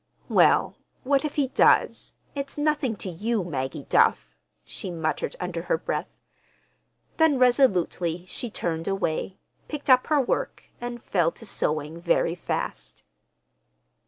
"Well, 0.29 0.77
what 1.03 1.23
if 1.23 1.35
he 1.35 1.49
does? 1.49 2.15
It's 2.33 2.57
nothing 2.57 2.95
to 2.95 3.09
you, 3.11 3.43
Maggie 3.43 3.83
Duff!" 3.87 4.35
she 4.65 4.89
muttered 4.89 5.35
under 5.39 5.61
her 5.61 5.77
breath. 5.77 6.23
Then 7.17 7.37
resolutely 7.37 8.25
she 8.25 8.49
turned 8.49 8.87
away, 8.87 9.37
picked 9.67 9.91
up 9.91 10.07
her 10.07 10.19
work, 10.19 10.63
and 10.81 11.03
fell 11.03 11.29
to 11.33 11.45
sewing 11.45 12.01
very 12.01 12.33
fast. 12.33 13.03